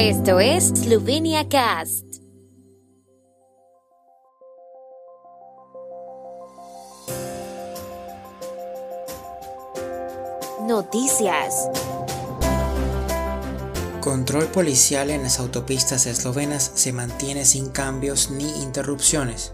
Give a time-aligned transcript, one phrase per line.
[0.00, 2.04] Esto es Slovenia Cast.
[10.68, 11.68] Noticias.
[14.00, 19.52] Control policial en las autopistas eslovenas se mantiene sin cambios ni interrupciones.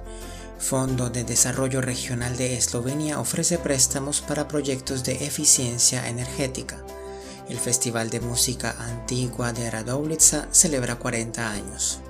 [0.59, 6.85] Fondo de Desarrollo Regional de Eslovenia ofrece préstamos para proyectos de eficiencia energética.
[7.49, 12.01] El Festival de Música Antigua de Radovlitsa celebra 40 años.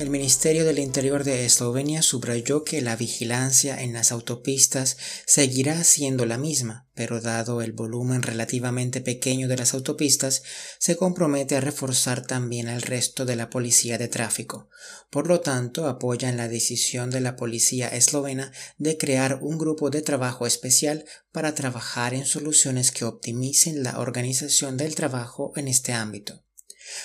[0.00, 6.24] El Ministerio del Interior de Eslovenia subrayó que la vigilancia en las autopistas seguirá siendo
[6.24, 10.42] la misma, pero dado el volumen relativamente pequeño de las autopistas,
[10.78, 14.70] se compromete a reforzar también al resto de la policía de tráfico.
[15.10, 20.00] Por lo tanto, apoyan la decisión de la policía eslovena de crear un grupo de
[20.00, 26.42] trabajo especial para trabajar en soluciones que optimicen la organización del trabajo en este ámbito.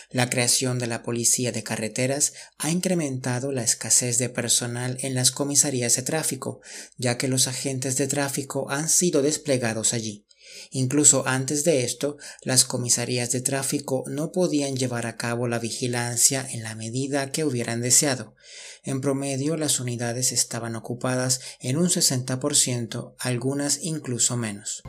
[0.10, 5.32] La creación de la policía de carreteras ha incrementado la escasez de personal en las
[5.32, 6.62] comisarías de tráfico,
[6.98, 10.26] ya que los agentes de tráfico han sido desplegados allí.
[10.72, 16.48] Incluso antes de esto, las comisarías de tráfico no podían llevar a cabo la vigilancia
[16.50, 18.36] en la medida que hubieran deseado.
[18.84, 24.84] En promedio, las unidades estaban ocupadas en un 60%, algunas incluso menos.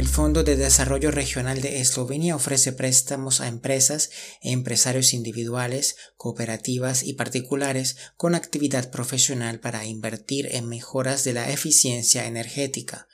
[0.00, 4.08] El Fondo de Desarrollo Regional de Eslovenia ofrece préstamos a empresas
[4.40, 12.26] empresarios individuales, cooperativas y particulares con actividad profesional para invertir en mejoras de la eficiencia
[12.26, 13.08] energética.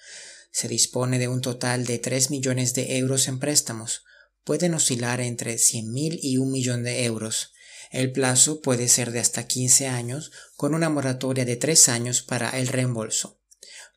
[0.52, 4.04] Se dispone de un total de 3 millones de euros en préstamos.
[4.44, 7.50] Pueden oscilar entre 100.000 y un millón de euros.
[7.90, 12.50] El plazo puede ser de hasta 15 años, con una moratoria de 3 años para
[12.50, 13.40] el reembolso.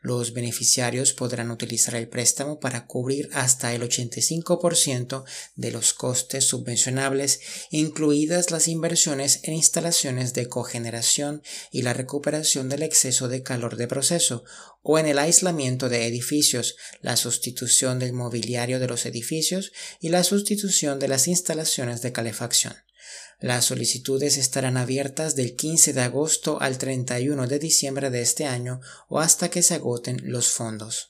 [0.02, 7.42] Los beneficiarios podrán utilizar el préstamo para cubrir hasta el 85% de los costes subvencionables,
[7.69, 13.88] incluidas las inversiones en instalaciones de cogeneración y la recuperación del exceso de calor de
[13.88, 14.45] proceso,
[14.82, 20.23] o en el aislamiento de edificios, la sustitución del mobiliario de los edificios y la
[20.23, 22.89] sustitución de las instalaciones de calefacción.
[23.42, 28.82] Las solicitudes estarán abiertas del 15 de agosto al 31 de diciembre de este año
[29.08, 31.08] o hasta que se agoten los fondos.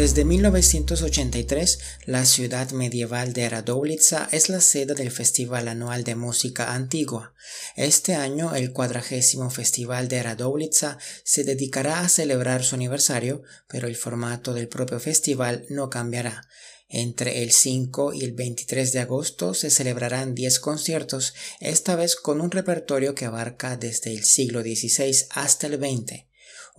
[0.00, 6.72] Desde 1983, la ciudad medieval de Radovlitsa es la sede del Festival Anual de Música
[6.72, 7.34] Antigua.
[7.76, 13.94] Este año, el cuadragésimo Festival de Radovlitsa se dedicará a celebrar su aniversario, pero el
[13.94, 16.48] formato del propio festival no cambiará.
[16.88, 22.40] Entre el 5 y el 23 de agosto se celebrarán 10 conciertos, esta vez con
[22.40, 26.29] un repertorio que abarca desde el siglo XVI hasta el XX.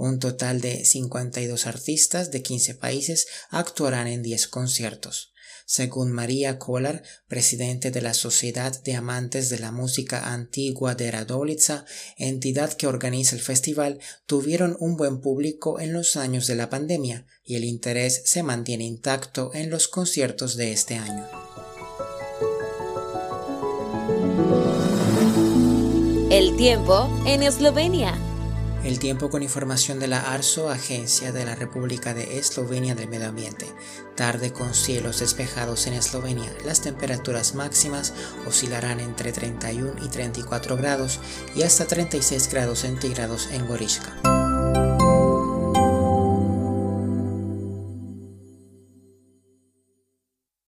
[0.01, 5.31] Un total de 52 artistas de 15 países actuarán en 10 conciertos.
[5.67, 11.85] Según María Kolar, presidente de la Sociedad de Amantes de la Música Antigua de Radovlitsa,
[12.17, 17.27] entidad que organiza el festival, tuvieron un buen público en los años de la pandemia
[17.43, 21.27] y el interés se mantiene intacto en los conciertos de este año.
[26.31, 28.30] El tiempo en Eslovenia.
[28.83, 33.29] El tiempo con información de la ARSO, Agencia de la República de Eslovenia del Medio
[33.29, 33.67] Ambiente.
[34.15, 36.51] Tarde con cielos despejados en Eslovenia.
[36.65, 38.11] Las temperaturas máximas
[38.47, 41.19] oscilarán entre 31 y 34 grados
[41.55, 44.30] y hasta 36 grados centígrados en Gorishka.